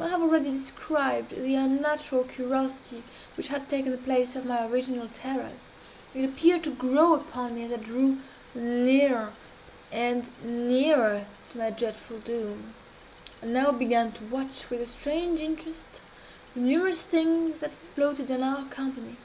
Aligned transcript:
I 0.00 0.08
have 0.08 0.22
already 0.22 0.50
described 0.52 1.32
the 1.32 1.54
unnatural 1.54 2.24
curiosity 2.24 3.02
which 3.36 3.48
had 3.48 3.68
taken 3.68 3.92
the 3.92 3.98
place 3.98 4.34
of 4.34 4.46
my 4.46 4.66
original 4.66 5.06
terrors. 5.12 5.64
It 6.14 6.24
appeared 6.24 6.62
to 6.64 6.70
grow 6.70 7.12
upon 7.12 7.54
me 7.56 7.64
as 7.64 7.72
I 7.72 7.76
drew 7.76 8.16
nearer 8.54 9.34
and 9.92 10.30
nearer 10.42 11.26
to 11.52 11.58
my 11.58 11.68
dreadful 11.68 12.20
doom. 12.20 12.72
I 13.42 13.46
now 13.48 13.70
began 13.70 14.12
to 14.12 14.24
watch, 14.24 14.70
with 14.70 14.80
a 14.80 14.86
strange 14.86 15.40
interest, 15.40 16.00
the 16.54 16.60
numerous 16.60 17.02
things 17.02 17.60
that 17.60 17.72
floated 17.94 18.30
in 18.30 18.42
our 18.42 18.64
company. 18.70 19.18